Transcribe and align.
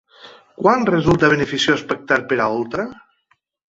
Quan 0.61 0.87
resulta 0.95 1.31
beneficiós 1.35 1.87
pactar 1.93 2.21
per 2.33 2.43
a 2.49 2.53
Oltra? 2.59 2.91